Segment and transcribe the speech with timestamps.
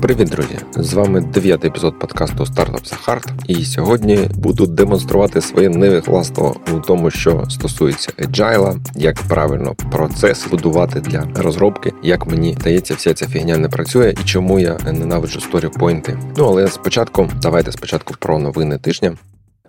[0.00, 0.58] Привіт, друзі!
[0.76, 3.28] З вами дев'ятий епізод подкасту Startups Hard.
[3.46, 11.00] І сьогодні буду демонструвати своє невігластво у тому, що стосується agile, як правильно процес будувати
[11.00, 16.18] для розробки, як мені здається, вся ця фігня не працює і чому я ненавиджу сторіпойнти.
[16.36, 19.16] Ну але спочатку давайте спочатку про новини тижня.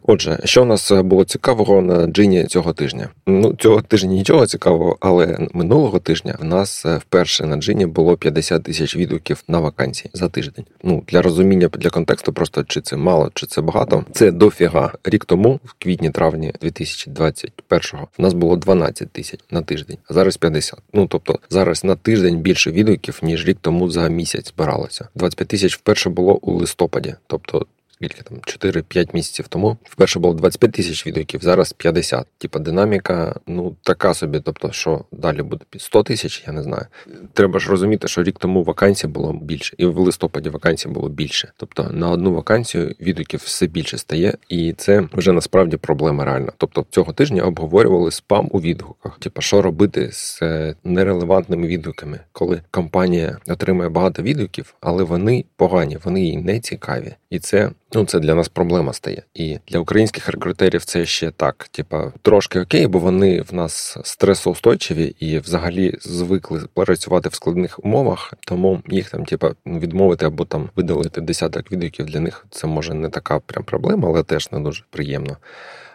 [0.03, 3.09] Отже, що в нас було цікавого на джині цього тижня?
[3.27, 8.17] Ну цього тижня нічого цікавого, але минулого тижня в нас е, вперше на джині було
[8.17, 10.65] 50 тисяч відгуків на вакансії за тиждень.
[10.83, 14.05] Ну для розуміння для контексту, просто чи це мало, чи це багато.
[14.11, 14.93] Це дофіга.
[15.03, 20.79] Рік тому, в квітні-травні 2021-го, в нас було 12 тисяч на тиждень, а зараз 50.
[20.93, 25.07] Ну тобто зараз на тиждень більше відгуків ніж рік тому за місяць збиралося.
[25.15, 27.65] 25 тисяч вперше було у листопаді, тобто
[28.01, 29.77] скільки там 4-5 місяців тому.
[29.83, 32.27] Вперше було 25 тисяч відгуків, зараз 50.
[32.37, 34.39] Типа динаміка, ну така собі.
[34.39, 36.85] Тобто, що далі буде 100 тисяч, я не знаю.
[37.33, 41.51] Треба ж розуміти, що рік тому вакансій було більше, і в листопаді вакансій було більше.
[41.57, 46.51] Тобто на одну вакансію відгуків все більше стає, і це вже насправді проблема реальна.
[46.57, 49.19] Тобто цього тижня обговорювали спам у відгуках.
[49.19, 55.97] Типа, що робити з е, нерелевантними відгуками, коли компанія отримує багато відгуків, але вони погані,
[56.03, 59.23] вони їй не цікаві, і це Ну, це для нас проблема стає.
[59.33, 65.15] І для українських рекрутерів це ще так, типа трошки окей, бо вони в нас стресоустойчиві
[65.19, 71.21] і взагалі звикли працювати в складних умовах, тому їх там, типа, відмовити або там видалити
[71.21, 75.37] десяток відгуків для них це може не така прям проблема, але теж не дуже приємно.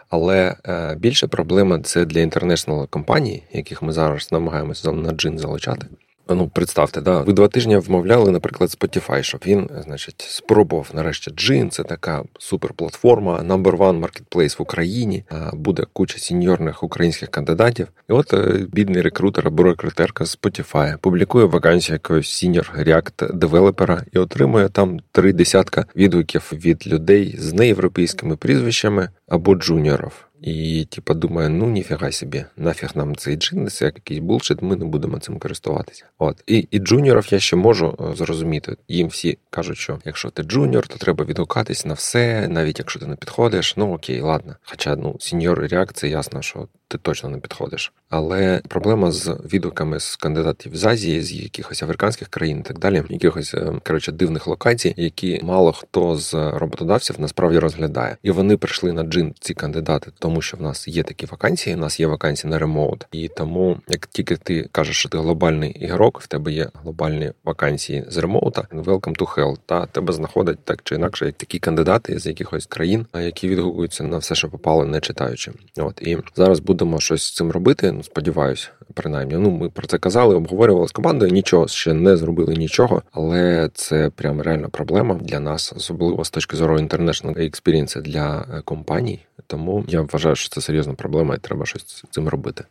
[0.08, 5.86] Але е, більше проблема це для інтернешнл компаній, яких ми зараз намагаємося на джин залучати.
[6.28, 11.70] Ну, представте, да, ви два тижні вмовляли, наприклад, Spotify, щоб він, значить, спробував нарешті джин.
[11.70, 15.24] Це така суперплатформа, number one marketplace в Україні.
[15.52, 17.88] Буде куча сіньорних українських кандидатів.
[18.10, 24.02] І от е, бідний рекрутер або рекрутерка з Spotify публікує вакансію якогось senior React девелопера
[24.12, 30.25] і отримує там три десятка відгуків від людей з неєвропейськими прізвищами або джуніорів.
[30.42, 34.84] І, типа, думаю, ну ніфіга собі, нафіг нам цей Djinni, це якийсь bullshit, ми не
[34.84, 36.04] будемо цим користуватися.
[36.18, 38.76] От і і джуніорів я ще можу е, зрозуміти.
[38.88, 43.06] Їм всі кажуть, що якщо ти джуніор, то треба відгукатись на все, навіть якщо ти
[43.06, 43.76] не підходиш.
[43.76, 44.56] Ну окей, ладно.
[44.62, 47.92] Хоча ну senior React, ясно, що ти точно не підходиш.
[48.10, 53.02] Але проблема з відгуками з кандидатів з Азії, з якихось африканських країн і так далі,
[53.08, 58.92] якихось е, коротше дивних локацій, які мало хто з роботодавців насправді розглядає, і вони прийшли
[58.92, 61.76] на джин ці кандидати, тому що в нас є такі вакансії.
[61.76, 65.70] У нас є вакансії на ремоут, і тому як тільки ти кажеш, що ти глобальний
[65.70, 70.80] ігрок, в тебе є глобальні вакансії з ремоута, welcome to hell, та тебе знаходять так
[70.84, 75.00] чи інакше, як такі кандидати з якихось країн, які відгукуються на все, що попало, не
[75.00, 75.52] читаючи.
[75.76, 77.92] От і зараз будемо щось з цим робити.
[77.92, 79.36] Ну сподіваюся, принаймні.
[79.36, 81.32] Ну ми про це казали, обговорювали з командою.
[81.32, 86.56] Нічого ще не зробили нічого, але це прям реальна проблема для нас, особливо з точки
[86.56, 89.20] зору International Experience для е, компаній.
[89.46, 92.64] Тому я вважаю, що це серйозна проблема, і треба щось з цим робити.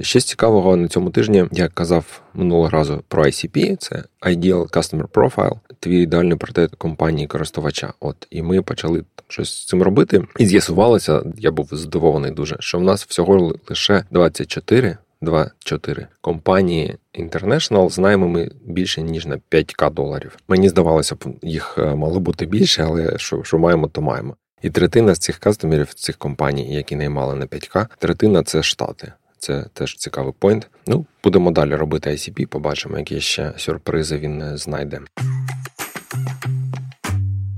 [0.00, 5.08] Ще з цікавого на цьому тижні я казав минулого разу про ICP, це Ideal Customer
[5.08, 7.92] Profile, твій ідеальний портрет компанії користувача.
[8.00, 10.22] От і ми почали щось з цим робити.
[10.38, 17.90] І з'ясувалося, я був здивований дуже, що в нас всього лише 24 2-4 компанії International
[17.90, 20.36] знаємо ми більше ніж на 5к доларів.
[20.48, 24.36] Мені здавалося б, їх е, мало бути більше, але що що маємо, то маємо.
[24.62, 29.12] І третина з цих кастомерів, цих компаній, які наймали на 5к, третина це штати.
[29.38, 30.70] Це теж цікавий point.
[30.86, 35.00] Ну, будемо далі робити ICP, побачимо, які ще сюрпризи він е, знайде.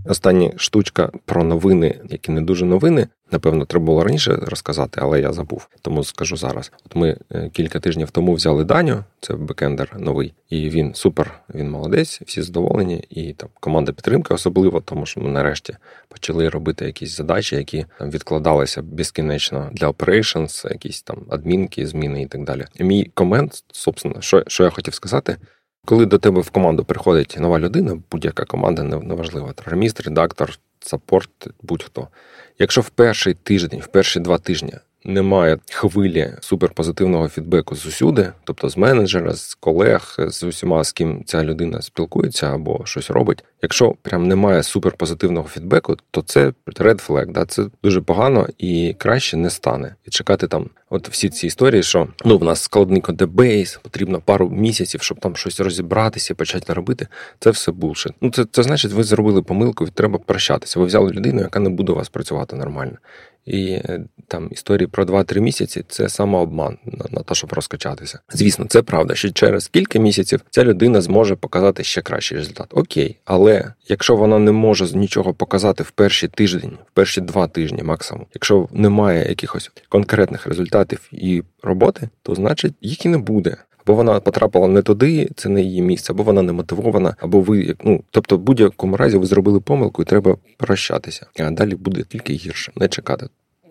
[0.05, 3.09] Остання штучка про новини, які не дуже новини.
[3.31, 6.73] Напевно, треба було раніше розказати, але я забув, тому скажу зараз.
[6.87, 11.71] От ми е, кілька тижнів тому взяли Даню, це бекендер новий, і він супер, він
[11.71, 13.05] молодець, всі задоволені.
[13.11, 15.77] І там команда підтримки особливо, тому що ми нарешті
[16.09, 22.27] почали робити якісь задачі, які там відкладалися безкінечно для operations, якісь там адмінки, зміни і
[22.27, 22.65] так далі.
[22.75, 25.37] І Мій комент, собственно, що, що я хотів сказати.
[25.85, 31.31] Коли до тебе в команду приходить нова людина, будь-яка команда неважлива, програміст, редактор, саппорт,
[31.63, 32.09] будь-хто.
[32.59, 34.75] Якщо в перший тиждень, в перші два тижні
[35.05, 41.25] немає хвилі суперпозитивного фідбеку з усюди, тобто з менеджера, з колег, з усіма, з ким
[41.27, 43.45] ця людина спілкується або щось робить.
[43.63, 49.37] Якщо прям немає суперпозитивного фідбеку, то це red flag, да, це дуже погано і краще
[49.37, 49.95] не стане.
[50.05, 54.51] І чекати там, от всі ці історії, що ну в нас складний кодебейс, потрібно пару
[54.51, 57.07] місяців, щоб там щось розібратися, почати робити.
[57.39, 58.13] Це все булшит.
[58.21, 60.81] Ну це це значить, ви зробили помилку, і треба прощатися.
[60.81, 62.97] Ви взяли людину, яка не буде у вас працювати нормально.
[63.49, 68.19] І е, там історії про 2-3 місяці це самообман на, на те, щоб розкачатися.
[68.33, 72.67] Звісно, це правда, що через кілька місяців ця людина зможе показати ще кращий результат.
[72.71, 77.83] Окей, але якщо вона не може нічого показати в перші тиждень, в перші два тижні
[77.83, 83.57] максимум, якщо немає якихось конкретних результатів і роботи, то значить їх і не буде.
[83.89, 87.77] Або вона потрапила не туди, це не її місце, або вона не мотивована, або ви
[87.85, 91.27] ну тобто, в будь-якому разі ви зробили помилку і треба прощатися.
[91.39, 93.27] А далі буде тільки гірше, не чекати.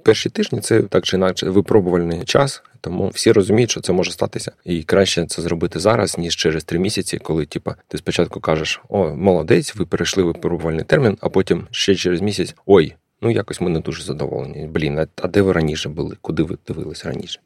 [0.08, 4.52] Перші тижні це так чи інакше випробувальний час, тому всі розуміють, що це може статися,
[4.66, 9.16] і краще це зробити зараз, ніж через три місяці, коли типа ти спочатку кажеш, о,
[9.16, 13.80] молодець, ви перейшли випробувальний термін, а потім ще через місяць ой, ну якось ми не
[13.80, 14.68] дуже задоволені.
[14.68, 16.18] Блін, а де ви раніше були?
[16.22, 17.40] Куди ви дивились раніше?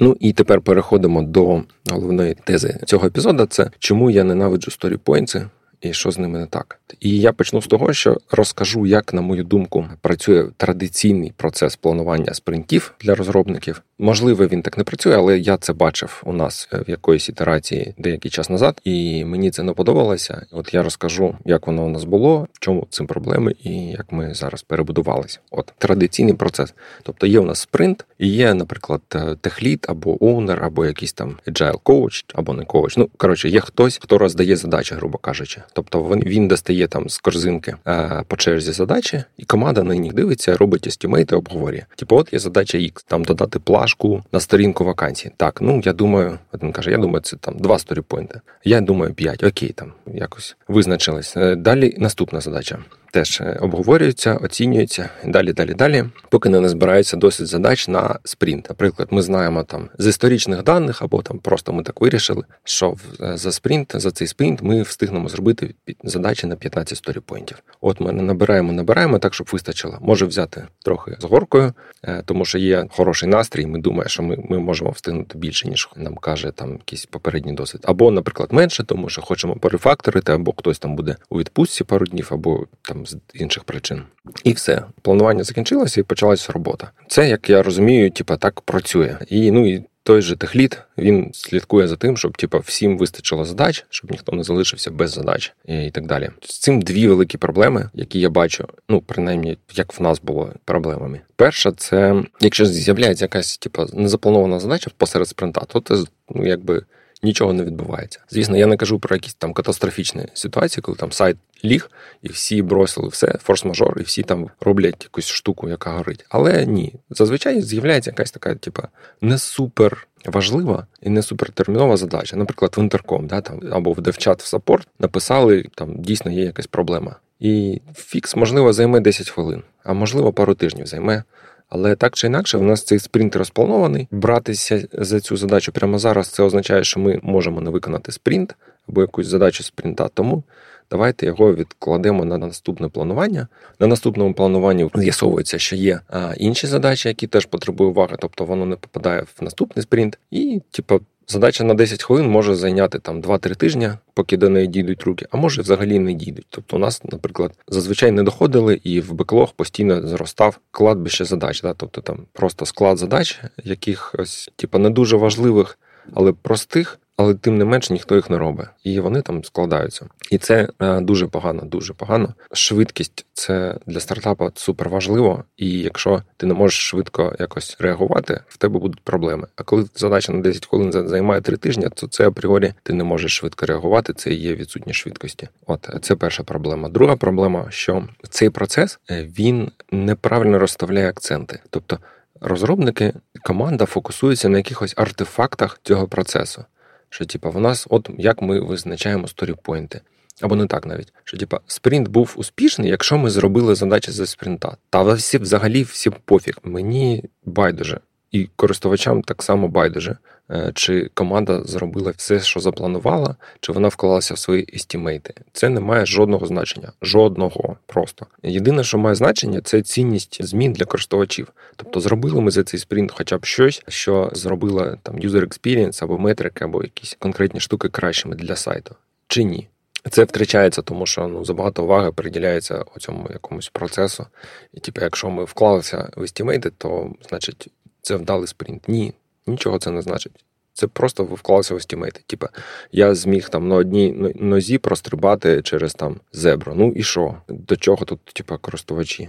[0.00, 3.46] Ну і тепер переходимо до головної тези цього епізоду.
[3.46, 5.46] Це чому я ненавиджу сторіпойнти
[5.80, 6.80] і що з ними не так.
[7.00, 12.34] І я почну з того, що розкажу, як, на мою думку, працює традиційний процес планування
[12.34, 13.82] спринтів для розробників.
[13.98, 18.30] Можливо, він так не працює, але я це бачив у нас в якоїсь ітерації деякий
[18.30, 20.46] час назад, і мені це не подобалося.
[20.52, 24.34] От я розкажу, як воно у нас було, в чому цим проблеми, і як ми
[24.34, 25.38] зараз перебудувалися.
[25.50, 26.74] От традиційний процес.
[27.02, 29.00] Тобто є у нас спринт, і є, наприклад,
[29.40, 32.96] техліт або оунер, або якийсь там agile коуч, або не коуч.
[32.96, 35.62] Ну коротше, є хтось, хто роздає задачі, грубо кажучи.
[35.76, 40.56] Тобто він достає там з корзинки е, по черзі задачі, і команда на них дивиться,
[40.56, 41.82] робить естімейти, обговорює.
[41.96, 45.30] Типу, от є задача X, там додати плашку на сторінку вакансій.
[45.36, 48.40] Так, ну я думаю, один каже, я думаю, це там два сторіпойнти.
[48.64, 49.44] Я думаю, п'ять.
[49.44, 51.36] Окей, там якось визначились.
[51.36, 52.78] Е, далі наступна задача
[53.10, 58.66] теж е, обговорюються, оцінюються далі, далі, далі, поки не збирається досить задач на спринт.
[58.68, 63.36] Наприклад, ми знаємо там з історичних даних, або там просто ми так вирішили, що е,
[63.36, 65.74] за спринт, за цей спринт ми встигнемо зробити
[66.04, 67.62] задачі на 15 сторіпойнтів.
[67.80, 69.98] От ми набираємо, набираємо так, щоб вистачило.
[70.00, 71.72] Може взяти трохи з горкою,
[72.04, 73.66] е, тому що є хороший настрій.
[73.66, 77.80] Ми думаємо, що ми ми можемо встигнути більше, ніж нам каже там якийсь попередній досвід.
[77.84, 82.28] Або, наприклад, менше, тому що хочемо перефакторити, або хтось там буде у відпустці пару днів,
[82.30, 84.02] або там з інших причин.
[84.44, 84.82] І все.
[85.02, 86.90] Планування закінчилося і почалася робота.
[87.08, 89.16] Це, як я розумію, типа так працює.
[89.28, 93.86] І ну і той же техліт він слідкує за тим, щоб типа всім вистачило задач,
[93.90, 96.30] щоб ніхто не залишився без задач і так далі.
[96.42, 101.20] З цим дві великі проблеми, які я бачу, ну принаймні, як в нас було проблемами.
[101.36, 106.82] Перша, це якщо з'являється якась типа незапланована задача посеред спринта, то це ну якби
[107.22, 108.20] нічого не відбувається.
[108.30, 111.90] Звісно, я не кажу про якісь там катастрофічні ситуації, коли там сайт ліг,
[112.22, 116.26] і всі бросили все, форс-мажор, і всі там роблять якусь штуку, яка горить.
[116.28, 118.88] Але ні, зазвичай з'являється якась така, типа,
[119.20, 120.06] не супер.
[120.26, 122.36] Важлива і не супертермінова задача.
[122.36, 126.66] Наприклад, в інтерком, да, там або в девчат в саппорт написали, там дійсно є якась
[126.66, 127.16] проблема.
[127.40, 131.22] І фікс, можливо, займе 10 хвилин, а можливо, пару тижнів займе.
[131.68, 134.08] Але так чи інакше, в нас цей спринт розпланований.
[134.10, 138.54] Братися за цю задачу прямо зараз це означає, що ми можемо не виконати спринт
[138.88, 140.08] або якусь задачу спринта.
[140.08, 140.42] Тому
[140.90, 143.48] давайте його відкладемо на наступне планування.
[143.78, 146.00] На наступному плануванні з'ясовується, що є
[146.36, 151.00] інші задачі, які теж потребують уваги, тобто воно не попадає в наступний спринт, і типу,
[151.28, 155.36] Задача на 10 хвилин може зайняти там 2-3 тижні, поки до неї дійдуть руки, а
[155.36, 156.46] може взагалі не дійдуть.
[156.50, 161.62] Тобто у нас, наприклад, зазвичай не доходили, і в беклог постійно зростав кладбище задач.
[161.62, 161.74] Да?
[161.74, 165.78] Тобто там просто склад задач, якихось, типу, не дуже важливих,
[166.14, 170.06] але простих, але тим не менш ніхто їх не робить, і вони там складаються.
[170.30, 172.34] І це е, дуже погано, дуже погано.
[172.52, 178.56] Швидкість це для стартапа супер важливо, і якщо ти не можеш швидко якось реагувати, в
[178.56, 179.46] тебе будуть проблеми.
[179.56, 183.36] А коли задача на 10 хвилин займає 3 тижні, то це апріорі ти не можеш
[183.36, 184.12] швидко реагувати.
[184.12, 185.48] Це є відсутність швидкості.
[185.66, 186.88] От це перша проблема.
[186.88, 191.98] Друга проблема, що цей процес е, він неправильно розставляє акценти, тобто.
[192.40, 196.64] Розробники команда фокусується на якихось артефактах цього процесу.
[197.10, 200.00] Що, типа, в нас, от як ми визначаємо сторіпойнти.
[200.40, 204.76] Або не так навіть, що типа спринт був успішний, якщо ми зробили задачі за спринта.
[204.90, 206.58] Та всі взагалі всі пофіг.
[206.62, 208.00] Мені байдуже.
[208.32, 210.16] І користувачам так само байдуже,
[210.50, 215.34] е, чи команда зробила все, що запланувала, чи вона вклалася в свої естімейти.
[215.52, 216.92] Це не має жодного значення.
[217.02, 218.26] Жодного просто.
[218.42, 221.48] Єдине, що має значення, це цінність змін для користувачів.
[221.76, 226.18] Тобто, зробили ми за цей спринт хоча б щось, що зробила там user experience або
[226.18, 228.94] метрики, або якісь конкретні штуки кращими для сайту,
[229.28, 229.68] чи ні.
[230.10, 234.26] Це втрачається, тому що ну забагато уваги приділяється цьому якомусь процесу.
[234.72, 237.68] І типу, якщо ми вклалися в естімейти, то значить
[238.06, 238.88] це вдалий спринт.
[238.88, 239.12] Ні,
[239.46, 240.32] нічого це не значить.
[240.72, 242.20] Це просто вклалося в естімейти.
[242.26, 242.48] Типа,
[242.92, 246.72] я зміг там на одній нозі прострибати через там зебру.
[246.76, 247.34] Ну і що?
[247.48, 249.28] До чого тут, типа, користувачі?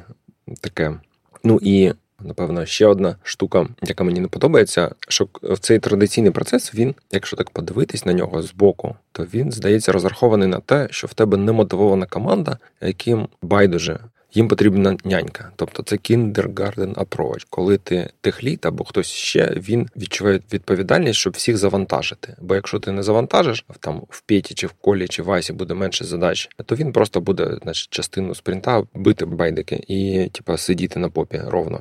[0.62, 1.00] Таке.
[1.44, 6.76] Ну і Напевно, ще одна штука, яка мені не подобається, що в цей традиційний процес
[6.76, 11.14] він, якщо так подивитись на нього збоку, то він здається розрахований на те, що в
[11.14, 14.00] тебе немотивована команда, яким байдуже.
[14.34, 17.46] Їм потрібна нянька, тобто це kindergarten approach.
[17.50, 22.36] Коли ти техліт або хтось ще він відчуває відповідальність, щоб всіх завантажити.
[22.42, 25.74] Бо якщо ти не завантажиш, там в п'яті чи в колі чи в Васі буде
[25.74, 31.10] менше задач, то він просто буде значить, частину спринта бити байдики і типа сидіти на
[31.10, 31.80] попі ровно.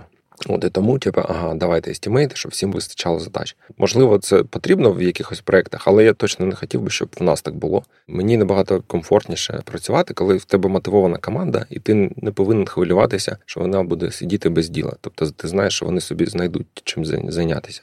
[0.49, 3.57] От і тому, типу, ага, давайте естімейти, щоб всім вистачало задач.
[3.79, 7.43] Можливо, це потрібно в якихось проєктах, але я точно не хотів би, щоб в нас
[7.43, 7.83] так було.
[8.09, 13.61] Мені набагато комфортніше працювати, коли в тебе мотивована команда, і ти не повинен хвилюватися, що
[13.61, 14.97] вона буде сидіти без діла.
[15.01, 17.83] Тобто, ти знаєш, що вони собі знайдуть чим зайнятися.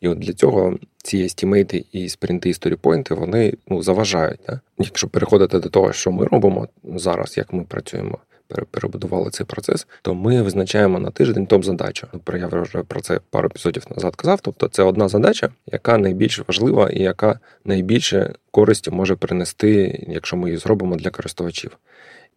[0.00, 4.40] І от для цього ці естімейти і спринти, і сторіпойнти, вони ну заважають.
[4.46, 4.60] Да?
[4.78, 8.18] Якщо переходити до того, що ми робимо зараз, як ми працюємо
[8.70, 12.06] перебудували цей процес, то ми визначаємо на тиждень топ-задачу.
[12.34, 14.40] Я вже про це пару епізодів назад казав.
[14.40, 20.48] Тобто, це одна задача, яка найбільш важлива і яка найбільше користі може принести, якщо ми
[20.48, 21.78] її зробимо для користувачів.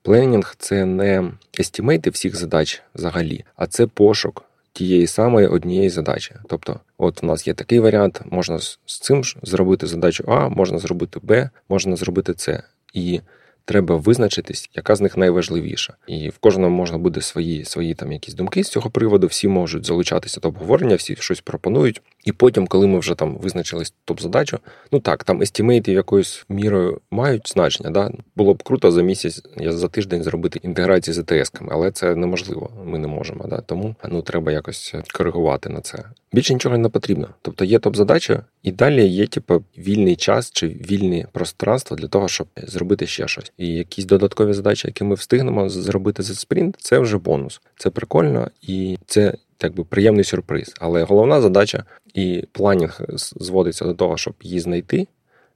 [0.02, 6.36] Пленінг це не естімейти всіх задач взагалі, а це пошук тієї самої однієї задачі.
[6.50, 10.80] Тобто, от у нас є такий варіант, можна з цим ж зробити задачу А, можна
[10.80, 12.64] зробити Б, можна зробити С.
[12.94, 13.22] І
[13.66, 15.94] треба визначитись, яка з них найважливіша.
[16.08, 19.28] І в кожному можна буде свої свої там якісь думки з цього приводу.
[19.28, 22.02] Всі можуть залучатися до обговорення, всі щось пропонують.
[22.26, 24.60] І потім, коли ми вже там визначились топ-задачу,
[24.92, 27.90] ну так, там естімейти якоюсь мірою мають значення.
[27.90, 28.12] Да?
[28.36, 32.72] Було б круто за місяць, я за тиждень зробити інтеграції з ЕТС-ками, але це неможливо.
[32.86, 33.48] Ми не можемо.
[33.48, 33.62] Да?
[33.62, 36.04] Тому ну треба якось коригувати на це.
[36.34, 37.28] Більше нічого не потрібно.
[37.42, 42.48] Тобто є топ-задача, і далі є, типу, вільний час чи вільне пространство для того, щоб
[42.58, 43.53] зробити ще щось.
[43.58, 47.62] І якісь додаткові задачі, які ми встигнемо зробити за спринт, це вже бонус.
[47.78, 49.34] Це прикольно і це
[49.64, 50.74] якби приємний сюрприз.
[50.80, 51.84] Але головна задача
[52.14, 55.08] і планінг зводиться до того, щоб її знайти.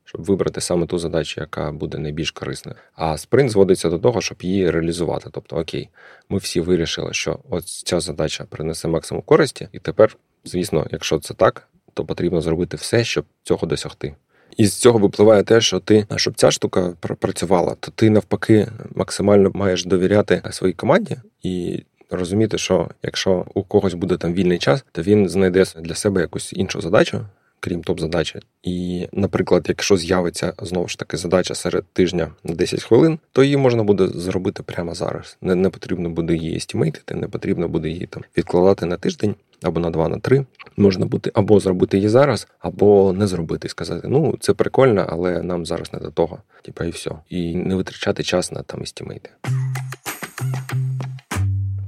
[0.04, 2.78] Щоб вибрати саме ту задачу, яка буде найбільш корисною.
[2.96, 5.30] А спринт зводиться до того, щоб її реалізувати.
[5.32, 5.90] Тобто, окей,
[6.30, 11.34] ми всі вирішили, що ось ця задача принесе максимум користі, і тепер, звісно, якщо це
[11.34, 14.16] так, то потрібно зробити все, щоб цього досягти.
[14.58, 19.52] І з цього випливає те, що ти, щоб ця штука працювала, то ти навпаки максимально
[19.54, 25.02] маєш довіряти своїй команді і розуміти, що якщо у когось буде там вільний час, то
[25.02, 27.22] він знайде для себе якусь іншу задачу.
[27.60, 28.40] Крім топ-задачі.
[28.64, 33.58] І, наприклад, якщо з'явиться знову ж таки задача серед тижня на 10 хвилин, то її
[33.58, 35.38] можна буде зробити прямо зараз.
[35.42, 39.80] Не не потрібно буде її естімейтити, не потрібно буде її там відкладати на тиждень або
[39.80, 40.46] на два, на три.
[40.78, 45.66] Можна буде або зробити її зараз, або не зробити сказати: ну це прикольно, але нам
[45.66, 46.40] зараз не до того.
[46.62, 47.12] Типа і все.
[47.30, 49.30] І не витрачати час на там естімейти.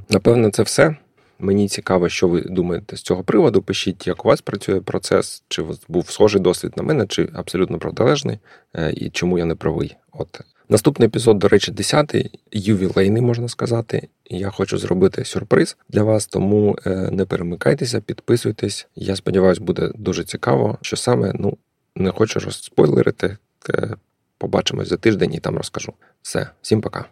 [0.10, 0.96] Напевно, це все.
[1.40, 3.62] Мені цікаво, що ви думаєте з цього приводу.
[3.62, 8.40] Пишіть, як у вас працює процес, чи був схожий досвід на мене, чи абсолютно протилежний,
[8.74, 9.96] е, і чому я не правий.
[10.12, 14.08] От наступний епізод, до речі, 10-й, ювілейний, можна сказати.
[14.26, 18.88] Я хочу зробити сюрприз для вас, тому е, не перемикайтеся, підписуйтесь.
[18.96, 20.78] Я сподіваюся, буде дуже цікаво.
[20.82, 21.58] Що саме, ну
[21.96, 23.38] не хочу розспойлерити.
[23.70, 23.96] Е,
[24.38, 25.94] побачимось за тиждень і там розкажу.
[26.22, 27.06] Все, всім пока.